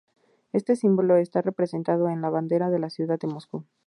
[0.51, 3.65] Este símbolo está representado en la bandera de la ciudad de Moscú.